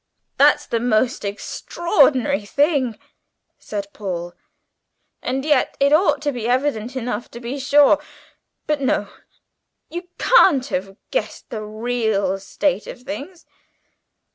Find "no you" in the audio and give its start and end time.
8.81-10.07